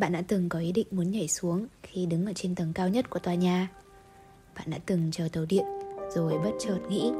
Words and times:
Bạn 0.00 0.12
đã 0.12 0.22
từng 0.28 0.48
có 0.48 0.58
ý 0.58 0.72
định 0.72 0.86
muốn 0.90 1.10
nhảy 1.10 1.28
xuống 1.28 1.66
khi 1.82 2.06
đứng 2.06 2.26
ở 2.26 2.32
trên 2.34 2.54
tầng 2.54 2.72
cao 2.74 2.88
nhất 2.88 3.10
của 3.10 3.18
tòa 3.18 3.34
nhà. 3.34 3.68
Bạn 4.56 4.70
đã 4.70 4.78
từng 4.86 5.10
chờ 5.12 5.28
tàu 5.32 5.44
điện 5.48 5.64
rồi 6.14 6.38
bất 6.44 6.50
chợt 6.58 6.78
nghĩ 6.88 7.12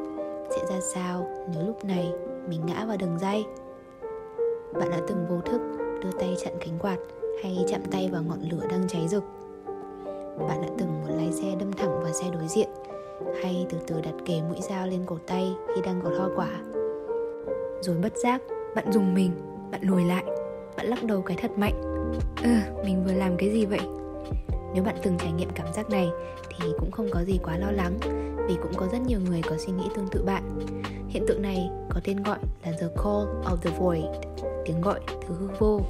sẽ 0.50 0.58
ra 0.70 0.80
sao 0.94 1.46
nếu 1.54 1.66
lúc 1.66 1.84
này 1.84 2.12
mình 2.48 2.66
ngã 2.66 2.84
vào 2.84 2.96
đường 2.96 3.18
dây. 3.20 3.44
Bạn 4.74 4.90
đã 4.90 5.00
từng 5.08 5.26
vô 5.28 5.40
thức 5.40 5.60
đưa 6.02 6.10
tay 6.20 6.36
chặn 6.44 6.54
cánh 6.60 6.78
quạt 6.78 6.98
hay 7.42 7.64
chạm 7.68 7.80
tay 7.90 8.08
vào 8.12 8.22
ngọn 8.22 8.40
lửa 8.50 8.66
đang 8.70 8.88
cháy 8.88 9.08
rực. 9.08 9.24
Bạn 10.48 10.62
đã 10.62 10.68
từng 10.78 11.00
muốn 11.00 11.16
lái 11.16 11.32
xe 11.32 11.56
đâm 11.60 11.72
thẳng 11.72 12.02
vào 12.02 12.12
xe 12.12 12.30
đối 12.32 12.48
diện 12.48 12.68
hay 13.42 13.66
từ 13.70 13.78
từ 13.86 14.00
đặt 14.00 14.14
kề 14.26 14.42
mũi 14.42 14.58
dao 14.68 14.86
lên 14.86 15.02
cổ 15.06 15.18
tay 15.26 15.52
khi 15.74 15.80
đang 15.84 16.00
gọt 16.00 16.12
hoa 16.18 16.28
quả. 16.36 16.60
Rồi 17.82 17.96
bất 18.02 18.12
giác, 18.16 18.42
bạn 18.74 18.92
dùng 18.92 19.14
mình, 19.14 19.32
bạn 19.70 19.80
lùi 19.82 20.04
lại, 20.04 20.24
bạn 20.76 20.86
lắc 20.86 21.04
đầu 21.04 21.22
cái 21.22 21.36
thật 21.40 21.50
mạnh. 21.58 21.89
Ừ, 22.42 22.50
mình 22.84 23.04
vừa 23.04 23.12
làm 23.12 23.36
cái 23.36 23.50
gì 23.52 23.66
vậy? 23.66 23.80
Nếu 24.74 24.84
bạn 24.84 24.96
từng 25.02 25.18
trải 25.18 25.32
nghiệm 25.32 25.50
cảm 25.54 25.72
giác 25.72 25.90
này 25.90 26.08
thì 26.48 26.68
cũng 26.78 26.90
không 26.90 27.08
có 27.12 27.24
gì 27.24 27.38
quá 27.42 27.56
lo 27.56 27.70
lắng 27.70 27.98
vì 28.48 28.56
cũng 28.62 28.74
có 28.76 28.86
rất 28.92 28.98
nhiều 29.06 29.20
người 29.20 29.42
có 29.42 29.56
suy 29.58 29.72
nghĩ 29.72 29.88
tương 29.94 30.08
tự 30.08 30.22
bạn. 30.22 30.58
Hiện 31.08 31.24
tượng 31.28 31.42
này 31.42 31.70
có 31.90 32.00
tên 32.04 32.22
gọi 32.22 32.38
là 32.64 32.72
The 32.72 32.86
Call 32.96 33.26
of 33.44 33.56
the 33.56 33.70
Void, 33.78 34.04
tiếng 34.64 34.80
gọi 34.80 35.00
thứ 35.08 35.34
hư 35.34 35.48
vô. 35.58 35.80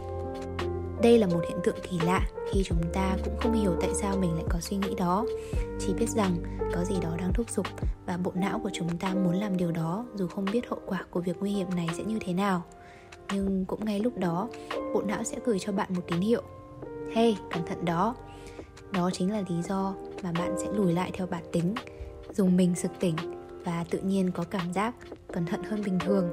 Đây 1.03 1.19
là 1.19 1.27
một 1.27 1.41
hiện 1.49 1.59
tượng 1.65 1.77
kỳ 1.91 1.99
lạ 2.07 2.27
khi 2.53 2.63
chúng 2.65 2.83
ta 2.93 3.17
cũng 3.25 3.35
không 3.41 3.53
hiểu 3.53 3.73
tại 3.81 3.91
sao 3.95 4.17
mình 4.17 4.35
lại 4.35 4.45
có 4.49 4.61
suy 4.61 4.77
nghĩ 4.77 4.95
đó. 4.95 5.27
Chỉ 5.79 5.95
biết 5.95 6.09
rằng 6.09 6.37
có 6.75 6.85
gì 6.85 6.95
đó 7.03 7.11
đang 7.19 7.33
thúc 7.33 7.51
giục 7.51 7.67
và 8.07 8.17
bộ 8.17 8.33
não 8.35 8.59
của 8.59 8.71
chúng 8.73 8.99
ta 8.99 9.15
muốn 9.15 9.35
làm 9.35 9.57
điều 9.57 9.73
đó 9.73 10.07
dù 10.15 10.27
không 10.29 10.45
biết 10.53 10.69
hậu 10.69 10.81
quả 10.87 11.05
của 11.11 11.21
việc 11.21 11.37
nguy 11.41 11.51
hiểm 11.51 11.67
này 11.77 11.89
sẽ 11.97 12.05
như 12.05 12.19
thế 12.21 12.33
nào. 12.33 12.63
Nhưng 13.33 13.65
cũng 13.65 13.85
ngay 13.85 14.01
lúc 14.01 14.19
đó, 14.19 14.49
bộ 14.95 15.03
não 15.03 15.25
sẽ 15.25 15.39
gửi 15.45 15.59
cho 15.59 15.73
bạn 15.73 15.89
một 15.95 16.03
tín 16.07 16.21
hiệu. 16.21 16.43
Hey, 17.13 17.37
cẩn 17.51 17.67
thận 17.67 17.85
đó, 17.85 18.15
đó 18.93 19.11
chính 19.13 19.33
là 19.33 19.43
lý 19.49 19.63
do 19.63 19.95
mà 20.23 20.33
bạn 20.33 20.55
sẽ 20.59 20.67
lùi 20.73 20.93
lại 20.93 21.11
theo 21.15 21.27
bản 21.27 21.45
tính 21.53 21.75
dùng 22.33 22.57
mình 22.57 22.75
sực 22.75 22.91
tỉnh 23.01 23.17
và 23.65 23.85
tự 23.91 23.99
nhiên 23.99 24.31
có 24.31 24.45
cảm 24.51 24.73
giác 24.73 24.95
cẩn 25.33 25.47
thận 25.47 25.63
hơn 25.63 25.83
bình 25.85 25.99
thường. 25.99 26.31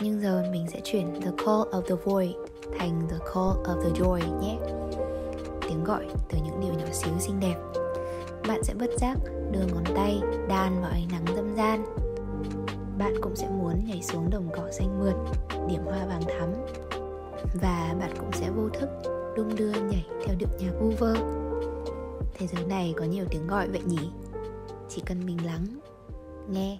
Nhưng 0.00 0.20
giờ 0.20 0.44
mình 0.52 0.66
sẽ 0.72 0.80
chuyển 0.84 1.20
the 1.20 1.30
call 1.38 1.62
of 1.70 1.80
the 1.80 1.94
void 2.04 2.30
thành 2.78 3.08
the 3.10 3.18
call 3.18 3.62
of 3.64 3.82
the 3.82 3.90
joy 3.90 4.40
nhé. 4.40 4.58
Tiếng 5.68 5.84
gọi 5.84 6.06
từ 6.28 6.38
những 6.44 6.60
điều 6.60 6.74
nhỏ 6.74 6.92
xíu 6.92 7.18
xinh 7.18 7.40
đẹp. 7.40 7.56
Bạn 8.48 8.64
sẽ 8.64 8.74
bất 8.74 8.90
giác 8.98 9.14
đưa 9.50 9.66
ngón 9.74 9.84
tay 9.96 10.20
đan 10.48 10.80
vào 10.80 10.90
ánh 10.90 11.08
nắng 11.12 11.36
dâm 11.36 11.56
gian. 11.56 11.84
Bạn 12.98 13.14
cũng 13.22 13.36
sẽ 13.36 13.48
muốn 13.48 13.84
nhảy 13.86 14.02
xuống 14.02 14.30
đồng 14.30 14.48
cỏ 14.56 14.70
xanh 14.70 15.00
mượt 15.00 15.14
điểm 15.68 15.84
hoa 15.84 16.06
vàng 16.06 16.22
thắm 16.38 16.48
và 17.54 17.94
bạn 18.00 18.10
cũng 18.18 18.32
sẽ 18.32 18.50
vô 18.50 18.68
thức 18.68 18.88
đung 19.36 19.56
đưa 19.56 19.72
nhảy 19.72 20.06
theo 20.26 20.36
điệu 20.38 20.48
nhạc 20.58 20.72
vu 20.80 20.90
vơ. 20.90 21.14
Thế 22.38 22.46
giới 22.46 22.64
này 22.66 22.94
có 22.96 23.04
nhiều 23.04 23.24
tiếng 23.30 23.46
gọi 23.46 23.68
vậy 23.68 23.82
nhỉ? 23.86 24.10
Chỉ 24.88 25.02
cần 25.06 25.26
mình 25.26 25.46
lắng, 25.46 25.66
nghe. 26.48 26.78